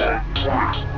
[0.00, 0.89] Yeah.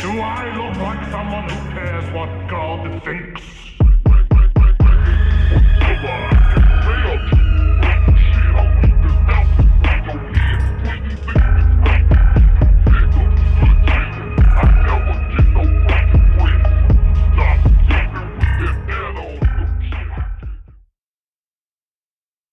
[0.00, 3.57] Do I look like someone who cares what God thinks?